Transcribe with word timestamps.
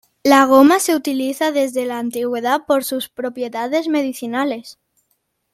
La 0.23 0.45
goma 0.45 0.79
se 0.79 0.95
utiliza 0.95 1.51
desde 1.51 1.85
la 1.85 1.99
antigüedad 1.99 2.65
por 2.65 2.83
sus 2.83 3.07
propiedades 3.07 3.87
medicinales. 3.87 4.79